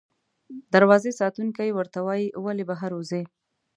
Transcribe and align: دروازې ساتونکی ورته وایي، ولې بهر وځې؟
دروازې 0.73 1.11
ساتونکی 1.21 1.69
ورته 1.73 1.99
وایي، 2.05 2.27
ولې 2.45 2.63
بهر 2.69 2.91
وځې؟ 2.95 3.23